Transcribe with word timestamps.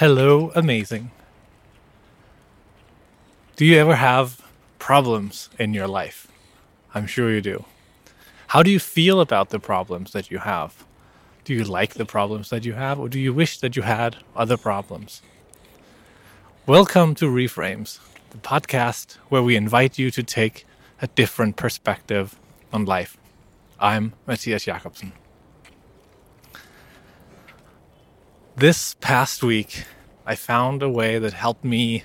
Hello, 0.00 0.52
amazing. 0.54 1.10
Do 3.56 3.64
you 3.64 3.78
ever 3.78 3.94
have 3.94 4.42
problems 4.78 5.48
in 5.58 5.72
your 5.72 5.88
life? 5.88 6.28
I'm 6.94 7.06
sure 7.06 7.32
you 7.32 7.40
do. 7.40 7.64
How 8.48 8.62
do 8.62 8.70
you 8.70 8.78
feel 8.78 9.22
about 9.22 9.48
the 9.48 9.58
problems 9.58 10.12
that 10.12 10.30
you 10.30 10.40
have? 10.40 10.84
Do 11.44 11.54
you 11.54 11.64
like 11.64 11.94
the 11.94 12.04
problems 12.04 12.50
that 12.50 12.66
you 12.66 12.74
have, 12.74 13.00
or 13.00 13.08
do 13.08 13.18
you 13.18 13.32
wish 13.32 13.58
that 13.60 13.74
you 13.74 13.84
had 13.84 14.16
other 14.36 14.58
problems? 14.58 15.22
Welcome 16.66 17.14
to 17.14 17.24
Reframes, 17.24 17.98
the 18.32 18.36
podcast 18.36 19.14
where 19.30 19.42
we 19.42 19.56
invite 19.56 19.98
you 19.98 20.10
to 20.10 20.22
take 20.22 20.66
a 21.00 21.06
different 21.06 21.56
perspective 21.56 22.38
on 22.70 22.84
life. 22.84 23.16
I'm 23.80 24.12
Matthias 24.26 24.66
Jakobsen. 24.66 25.14
This 28.56 28.94
past 29.00 29.42
week, 29.42 29.84
I 30.24 30.34
found 30.34 30.82
a 30.82 30.88
way 30.88 31.18
that 31.18 31.34
helped 31.34 31.62
me 31.62 32.04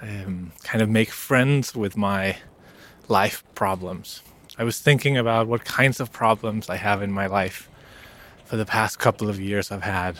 um, 0.00 0.52
kind 0.62 0.80
of 0.80 0.88
make 0.88 1.10
friends 1.10 1.74
with 1.74 1.96
my 1.96 2.36
life 3.08 3.42
problems. 3.54 4.22
I 4.56 4.64
was 4.64 4.78
thinking 4.78 5.18
about 5.18 5.48
what 5.48 5.64
kinds 5.64 5.98
of 5.98 6.12
problems 6.12 6.70
I 6.70 6.76
have 6.76 7.02
in 7.02 7.10
my 7.10 7.26
life. 7.26 7.68
For 8.44 8.56
the 8.56 8.66
past 8.66 8.98
couple 8.98 9.28
of 9.28 9.40
years, 9.40 9.72
I've 9.72 9.82
had 9.82 10.16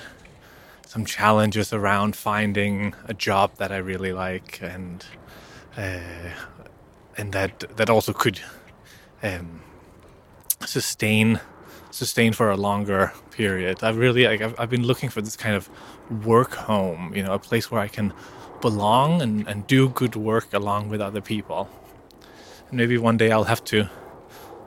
some 0.87 1.05
challenges 1.05 1.73
around 1.73 2.17
finding 2.17 2.95
a 3.05 3.15
job 3.15 3.57
that 3.59 3.71
I 3.71 3.77
really 3.77 4.13
like 4.13 4.61
and 4.63 5.05
uh, 5.77 6.31
and 7.17 7.33
that 7.33 7.77
that 7.77 7.89
also 7.89 8.13
could 8.13 8.41
um, 9.23 9.63
sustain 10.67 11.41
sustain 11.93 12.33
for 12.33 12.51
a 12.51 12.57
longer 12.57 13.13
period. 13.31 13.85
I've 13.85 13.97
really 13.97 14.25
like, 14.27 14.41
I've, 14.41 14.59
I've 14.59 14.71
been 14.71 14.87
looking 14.87 15.11
for 15.11 15.21
this 15.21 15.37
kind 15.37 15.55
of 15.55 15.69
work 16.27 16.55
home, 16.55 17.15
you 17.15 17.23
know, 17.23 17.35
a 17.35 17.39
place 17.39 17.71
where 17.71 17.81
I 17.81 17.89
can 17.89 18.13
belong 18.61 19.23
and, 19.23 19.47
and 19.47 19.67
do 19.67 19.89
good 19.91 20.17
work 20.17 20.53
along 20.53 20.89
with 20.89 21.01
other 21.01 21.21
people. 21.21 21.69
And 22.69 22.79
maybe 22.79 22.99
one 22.99 23.17
day 23.17 23.31
I'll 23.31 23.45
have 23.45 23.63
to 23.67 23.89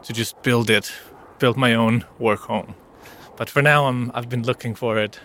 to 0.03 0.13
just 0.13 0.41
build 0.43 0.69
it, 0.69 0.93
build 1.39 1.57
my 1.57 1.73
own 1.73 2.05
work 2.19 2.41
home. 2.41 2.75
But 3.37 3.49
for 3.49 3.61
now, 3.61 3.87
I'm 3.87 4.11
I've 4.13 4.29
been 4.29 4.43
looking 4.43 4.75
for 4.75 4.99
it, 4.99 5.19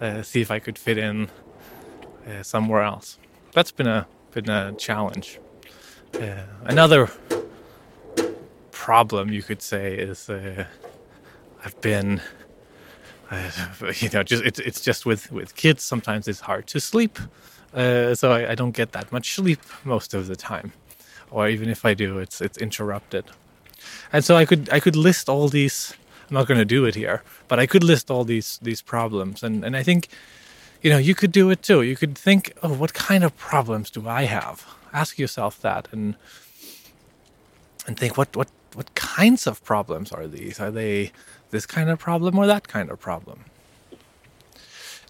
uh, 0.00 0.22
see 0.22 0.40
if 0.40 0.50
I 0.50 0.60
could 0.60 0.78
fit 0.78 0.96
in 0.96 1.28
uh, 2.26 2.42
somewhere 2.42 2.82
else. 2.82 3.18
That's 3.52 3.72
been 3.72 3.88
a 3.88 4.06
been 4.30 4.48
a 4.48 4.72
challenge. 4.72 5.40
Uh, 6.14 6.44
another 6.64 7.10
problem 8.70 9.32
you 9.32 9.42
could 9.42 9.62
say 9.62 9.94
is 9.94 10.30
uh, 10.30 10.66
I've 11.64 11.80
been, 11.80 12.20
uh, 13.30 13.50
you 13.96 14.08
know, 14.10 14.22
just 14.22 14.44
it's 14.44 14.58
it's 14.58 14.80
just 14.80 15.06
with 15.06 15.30
with 15.30 15.54
kids. 15.54 15.82
Sometimes 15.82 16.28
it's 16.28 16.40
hard 16.40 16.66
to 16.68 16.80
sleep, 16.80 17.18
uh, 17.74 18.14
so 18.14 18.32
I, 18.32 18.52
I, 18.52 18.54
don't 18.54 18.72
get 18.72 18.92
that 18.92 19.12
much 19.12 19.34
sleep 19.34 19.60
most 19.84 20.14
of 20.14 20.26
the 20.26 20.36
time, 20.36 20.72
or 21.30 21.48
even 21.48 21.68
if 21.68 21.84
I 21.84 21.94
do, 21.94 22.18
it's 22.18 22.40
it's 22.40 22.58
interrupted. 22.58 23.24
And 24.12 24.24
so 24.24 24.36
I 24.36 24.44
could 24.44 24.68
I 24.70 24.80
could 24.80 24.96
list 24.96 25.28
all 25.28 25.48
these. 25.48 25.94
I'm 26.28 26.34
not 26.34 26.46
going 26.46 26.58
to 26.58 26.64
do 26.64 26.84
it 26.84 26.94
here, 26.94 27.22
but 27.48 27.58
I 27.58 27.66
could 27.66 27.84
list 27.84 28.10
all 28.10 28.24
these 28.24 28.58
these 28.62 28.82
problems, 28.82 29.42
and 29.42 29.64
and 29.64 29.76
I 29.76 29.82
think, 29.82 30.08
you 30.82 30.90
know, 30.90 30.98
you 30.98 31.14
could 31.14 31.32
do 31.32 31.50
it 31.50 31.62
too. 31.62 31.82
You 31.82 31.96
could 31.96 32.18
think, 32.18 32.52
oh, 32.62 32.74
what 32.74 32.92
kind 32.94 33.24
of 33.24 33.36
problems 33.36 33.90
do 33.90 34.08
I 34.08 34.24
have? 34.24 34.66
Ask 34.92 35.18
yourself 35.18 35.60
that, 35.60 35.88
and 35.92 36.16
and 37.86 37.96
think 37.96 38.16
what 38.16 38.36
what 38.36 38.50
what 38.74 38.94
kinds 38.94 39.46
of 39.46 39.62
problems 39.64 40.12
are 40.12 40.26
these? 40.26 40.58
Are 40.60 40.70
they 40.70 41.12
this 41.52 41.66
kind 41.66 41.88
of 41.88 41.98
problem 42.00 42.36
or 42.36 42.46
that 42.46 42.66
kind 42.66 42.90
of 42.90 42.98
problem. 42.98 43.44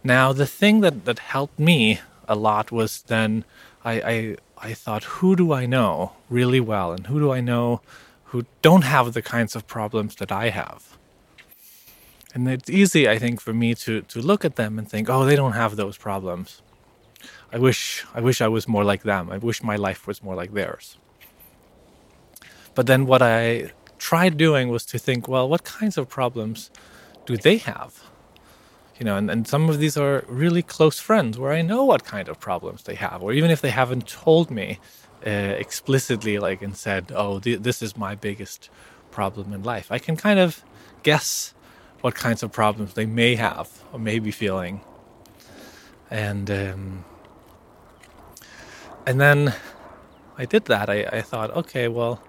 Now, 0.05 0.33
the 0.33 0.47
thing 0.47 0.81
that, 0.81 1.06
that 1.06 1.20
helped 1.20 1.59
me 1.59 2.00
a 2.28 2.34
lot 2.34 2.70
was 2.70 3.03
then 3.03 3.45
I, 3.84 3.93
I, 4.15 4.37
I 4.59 4.75
thought, 4.75 5.05
who 5.05 5.34
do 5.34 5.53
I 5.53 5.65
know 5.65 6.12
really 6.28 6.60
well 6.60 6.93
and 6.93 7.06
who 7.06 7.19
do 7.21 7.33
I 7.33 7.41
know 7.41 7.81
who 8.25 8.44
don't 8.60 8.83
have 8.83 9.12
the 9.12 9.22
kinds 9.22 9.56
of 9.56 9.66
problems 9.66 10.16
that 10.16 10.33
I 10.33 10.50
have? 10.50 10.99
And 12.34 12.49
it's 12.49 12.71
easy, 12.71 13.09
I 13.09 13.19
think, 13.19 13.41
for 13.41 13.53
me 13.53 13.75
to, 13.77 14.03
to 14.03 14.21
look 14.21 14.44
at 14.44 14.56
them 14.56 14.78
and 14.78 14.89
think, 14.89 15.09
oh, 15.09 15.25
they 15.25 15.37
don't 15.37 15.53
have 15.53 15.77
those 15.77 15.97
problems. 15.97 16.62
I 17.53 17.59
wish 17.59 18.04
I 18.15 18.21
wish 18.21 18.41
I 18.41 18.49
was 18.49 18.66
more 18.66 18.84
like 18.84 19.03
them. 19.03 19.31
I 19.31 19.37
wish 19.37 19.62
my 19.62 19.77
life 19.77 20.06
was 20.06 20.22
more 20.22 20.34
like 20.34 20.54
theirs. 20.54 20.97
But 22.75 22.87
then 22.87 23.06
what 23.06 23.22
I 23.22 23.72
tried 23.99 24.37
doing 24.37 24.69
was 24.69 24.84
to 24.87 24.99
think, 24.99 25.28
well, 25.28 25.49
what 25.49 25.65
kinds 25.65 25.99
of 25.99 26.09
problems 26.09 26.71
do 27.27 27.37
they 27.37 27.59
have? 27.59 28.03
You 28.99 29.05
know, 29.06 29.16
and, 29.16 29.31
and 29.31 29.49
some 29.49 29.69
of 29.69 29.78
these 29.78 29.97
are 29.97 30.25
really 30.28 30.62
close 30.62 30.99
friends 31.00 31.38
where 31.38 31.53
I 31.53 31.62
know 31.62 31.84
what 31.84 32.05
kind 32.05 32.28
of 32.28 32.38
problems 32.38 32.84
they 32.84 32.94
have, 32.94 33.22
or 33.22 33.33
even 33.33 33.50
if 33.50 33.60
they 33.60 33.71
haven't 33.71 34.06
told 34.06 34.50
me 34.50 34.78
uh, 35.27 35.31
explicitly, 35.31 36.38
like 36.38 36.62
and 36.62 36.77
said, 36.77 37.12
oh, 37.15 37.38
th- 37.41 37.60
this 37.60 37.83
is 37.83 37.97
my 37.97 38.15
biggest 38.15 38.71
problem 39.10 39.53
in 39.53 39.62
life, 39.62 39.93
I 39.93 39.99
can 39.99 40.16
kind 40.16 40.39
of 40.39 40.65
guess 41.03 41.54
what 42.00 42.15
kinds 42.15 42.43
of 42.43 42.50
problems 42.53 42.94
they 42.94 43.06
may 43.06 43.37
have 43.37 43.69
or 43.93 43.99
may 43.99 44.19
be 44.19 44.31
feeling. 44.31 44.81
And 46.10 46.50
um, 46.50 47.04
and 49.06 49.21
then 49.21 49.54
I 50.37 50.44
did 50.44 50.66
that. 50.66 50.91
I, 50.91 51.04
I 51.04 51.22
thought, 51.22 51.50
okay, 51.50 51.89
well, 51.89 52.22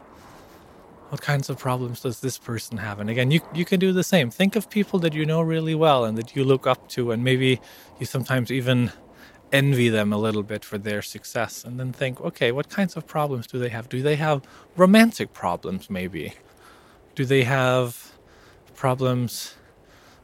what 1.13 1.21
kinds 1.21 1.47
of 1.47 1.59
problems 1.59 2.01
does 2.01 2.21
this 2.21 2.39
person 2.39 2.77
have? 2.77 2.99
And 2.99 3.07
again, 3.07 3.29
you 3.29 3.39
you 3.53 3.65
can 3.65 3.79
do 3.79 3.93
the 3.93 4.03
same. 4.03 4.31
Think 4.31 4.55
of 4.55 4.67
people 4.67 4.97
that 5.01 5.13
you 5.13 5.27
know 5.27 5.41
really 5.43 5.75
well 5.75 6.05
and 6.05 6.17
that 6.17 6.35
you 6.35 6.43
look 6.43 6.65
up 6.65 6.89
to, 6.95 7.11
and 7.11 7.23
maybe 7.23 7.61
you 7.99 8.07
sometimes 8.07 8.49
even 8.51 8.91
envy 9.51 9.89
them 9.89 10.11
a 10.11 10.17
little 10.17 10.41
bit 10.41 10.65
for 10.65 10.79
their 10.79 11.03
success, 11.03 11.63
and 11.63 11.79
then 11.79 11.93
think, 11.93 12.19
okay, 12.21 12.51
what 12.51 12.67
kinds 12.67 12.97
of 12.97 13.05
problems 13.05 13.45
do 13.45 13.59
they 13.59 13.69
have? 13.69 13.89
Do 13.89 14.01
they 14.01 14.15
have 14.15 14.41
romantic 14.75 15.33
problems? 15.33 15.87
Maybe. 15.87 16.33
Do 17.13 17.25
they 17.25 17.43
have 17.43 18.13
problems? 18.73 19.53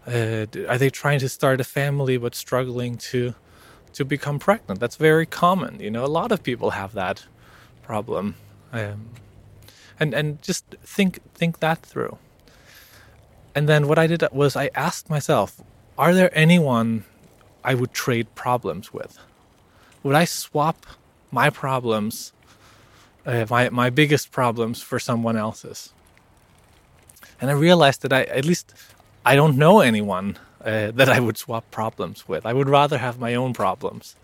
Uh, 0.07 0.47
are 0.67 0.79
they 0.79 0.89
trying 0.89 1.19
to 1.19 1.29
start 1.29 1.61
a 1.61 1.63
family 1.63 2.17
but 2.17 2.33
struggling 2.33 2.97
to 3.11 3.35
to 3.93 4.03
become 4.03 4.39
pregnant? 4.39 4.79
That's 4.79 4.95
very 4.95 5.27
common. 5.27 5.79
You 5.79 5.91
know, 5.91 6.03
a 6.03 6.13
lot 6.21 6.31
of 6.31 6.41
people 6.41 6.71
have 6.71 6.93
that 6.93 7.27
problem. 7.83 8.33
Um, 8.73 9.09
and 9.99 10.13
and 10.13 10.41
just 10.41 10.65
think 10.83 11.19
think 11.33 11.59
that 11.59 11.79
through. 11.85 12.17
And 13.55 13.67
then 13.67 13.87
what 13.87 13.97
I 13.97 14.07
did 14.07 14.23
was 14.31 14.55
I 14.55 14.69
asked 14.75 15.09
myself, 15.09 15.61
are 15.97 16.13
there 16.13 16.31
anyone 16.33 17.03
I 17.63 17.73
would 17.73 17.93
trade 17.93 18.27
problems 18.35 18.93
with? 18.93 19.17
Would 20.03 20.15
I 20.15 20.25
swap 20.25 20.85
my 21.31 21.49
problems, 21.49 22.31
uh, 23.25 23.45
my 23.49 23.69
my 23.69 23.89
biggest 23.89 24.31
problems, 24.31 24.81
for 24.81 24.99
someone 24.99 25.35
else's? 25.37 25.93
And 27.41 27.49
I 27.49 27.53
realized 27.53 28.01
that 28.03 28.13
I 28.13 28.23
at 28.23 28.45
least 28.45 28.73
I 29.25 29.35
don't 29.35 29.57
know 29.57 29.79
anyone 29.81 30.37
uh, 30.61 30.91
that 30.91 31.09
I 31.09 31.19
would 31.19 31.37
swap 31.37 31.69
problems 31.71 32.27
with. 32.27 32.45
I 32.45 32.53
would 32.53 32.69
rather 32.69 32.97
have 32.97 33.19
my 33.19 33.35
own 33.35 33.53
problems, 33.53 34.15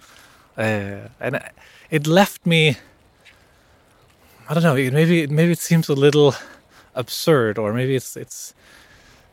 uh, 0.57 1.09
and 1.19 1.41
it 1.89 2.07
left 2.07 2.45
me 2.45 2.77
I 4.47 4.53
don't 4.53 4.61
know. 4.61 4.75
Maybe 4.75 5.25
maybe 5.25 5.51
it 5.51 5.59
seems 5.59 5.89
a 5.89 5.93
little 5.95 6.35
absurd, 6.93 7.57
or 7.57 7.73
maybe 7.73 7.95
it's 7.95 8.15
it's 8.15 8.53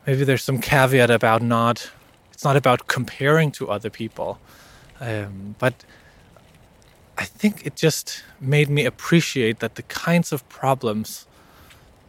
maybe 0.06 0.24
there's 0.24 0.42
some 0.42 0.58
caveat 0.58 1.10
about 1.10 1.42
not. 1.42 1.90
It's 2.32 2.44
not 2.44 2.56
about 2.56 2.86
comparing 2.86 3.52
to 3.52 3.70
other 3.70 3.90
people, 3.90 4.40
um, 5.00 5.54
but 5.58 5.84
I 7.18 7.24
think 7.24 7.66
it 7.66 7.76
just 7.76 8.24
made 8.40 8.70
me 8.70 8.86
appreciate 8.86 9.60
that 9.60 9.74
the 9.74 9.82
kinds 9.82 10.32
of 10.32 10.48
problems 10.48 11.26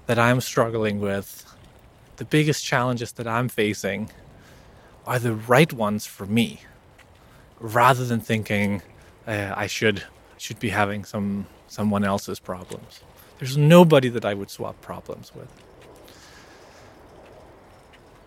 that 0.08 0.18
I'm 0.18 0.40
struggling 0.40 1.02
with, 1.02 1.46
the 2.16 2.26
biggest 2.26 2.66
challenges 2.66 3.12
that 3.14 3.28
I'm 3.28 3.50
facing, 3.50 4.12
are 5.06 5.20
the 5.20 5.36
right 5.36 5.74
ones 5.74 6.06
for 6.06 6.26
me, 6.26 6.62
rather 7.60 8.06
than 8.06 8.22
thinking 8.22 8.82
uh, 9.28 9.54
I 9.56 9.68
should 9.68 10.04
should 10.38 10.60
be 10.60 10.70
having 10.70 11.04
some 11.04 11.48
someone 11.74 12.04
else's 12.04 12.40
problems. 12.40 13.02
There's 13.40 13.58
nobody 13.58 14.10
that 14.10 14.26
I 14.26 14.34
would 14.34 14.50
swap 14.50 14.80
problems 14.82 15.32
with. 15.36 15.52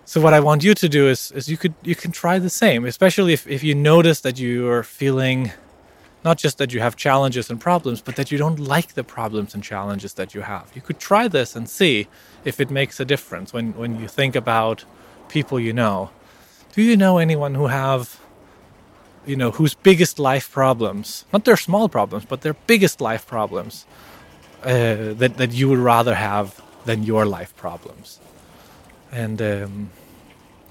So 0.04 0.20
what 0.20 0.34
I 0.34 0.40
want 0.40 0.62
you 0.62 0.75
to 0.75 0.88
do 0.88 1.08
is, 1.08 1.32
is 1.32 1.48
you 1.48 1.56
could 1.56 1.75
you 1.82 1.94
can 1.94 2.12
try 2.12 2.38
the 2.38 2.50
same, 2.50 2.84
especially 2.84 3.32
if, 3.32 3.46
if 3.46 3.62
you 3.64 3.75
notice 3.75 4.20
that 4.20 4.38
you 4.38 4.69
are 4.69 4.82
feeling 4.82 5.52
not 6.25 6.38
just 6.38 6.58
that 6.58 6.72
you 6.72 6.81
have 6.81 6.96
challenges 6.96 7.50
and 7.50 7.60
problems, 7.60 8.00
but 8.00 8.16
that 8.16 8.32
you 8.32 8.38
don't 8.38 8.58
like 8.58 8.94
the 8.94 9.04
problems 9.04 9.54
and 9.54 9.62
challenges 9.62 10.14
that 10.14 10.34
you 10.34 10.42
have. 10.42 10.64
You 10.75 10.82
could 10.82 10.99
try 10.99 11.28
this 11.28 11.54
and 11.56 11.69
see 11.69 12.08
if 12.44 12.60
it 12.60 12.69
makes 12.70 12.99
a 12.99 13.04
difference 13.04 13.52
when, 13.52 13.72
when 13.75 14.00
you 14.00 14.08
think 14.08 14.34
about 14.34 14.84
people 15.28 15.60
you 15.60 15.72
know. 15.72 16.10
Do 16.72 16.82
you 16.82 16.96
know 16.96 17.19
anyone 17.19 17.54
who 17.54 17.69
have 17.69 18.20
you 19.26 19.37
know, 19.37 19.50
whose 19.50 19.75
biggest 19.75 20.19
life 20.19 20.50
problems, 20.50 21.25
not 21.32 21.44
their 21.44 21.56
small 21.56 21.88
problems, 21.88 22.25
but 22.25 22.40
their 22.43 22.55
biggest 22.67 23.00
life 23.00 23.26
problems 23.26 23.84
uh, 24.62 25.12
that, 25.14 25.37
that 25.37 25.52
you 25.52 25.69
would 25.69 25.78
rather 25.78 26.14
have 26.14 26.62
than 26.84 27.02
your 27.02 27.26
life 27.26 27.55
problems. 27.56 28.20
And, 29.11 29.43
um, 29.43 29.90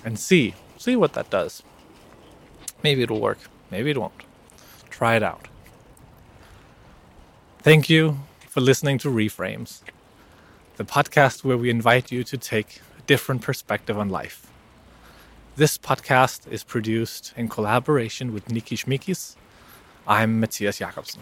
and 0.05 0.17
see, 0.17 0.53
see 0.77 0.95
what 0.95 1.13
that 1.13 1.29
does. 1.29 1.63
Maybe 2.81 3.01
it'll 3.01 3.19
work, 3.19 3.39
maybe 3.71 3.91
it 3.91 3.97
won't. 3.97 4.23
Try 4.89 5.15
it 5.15 5.23
out. 5.23 5.47
Thank 7.59 7.89
you 7.89 8.19
for 8.47 8.61
listening 8.61 8.97
to 8.99 9.09
Reframes, 9.09 9.81
the 10.77 10.85
podcast 10.85 11.43
where 11.43 11.57
we 11.57 11.69
invite 11.69 12.11
you 12.11 12.23
to 12.23 12.37
take 12.37 12.79
a 12.97 13.01
different 13.01 13.41
perspective 13.41 13.97
on 13.97 14.09
life. 14.09 14.47
This 15.57 15.77
podcast 15.77 16.51
is 16.51 16.65
produced 16.65 17.33
in 17.37 17.47
collaboration 17.47 18.33
with 18.33 18.49
Nikis 18.49 18.83
Mikis. 18.87 19.37
I'm 20.05 20.41
Matthias 20.41 20.79
Jakobsen. 20.79 21.21